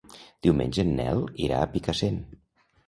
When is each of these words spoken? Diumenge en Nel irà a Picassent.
Diumenge 0.47 0.85
en 0.87 0.91
Nel 1.01 1.21
irà 1.49 1.61
a 1.67 1.71
Picassent. 1.77 2.23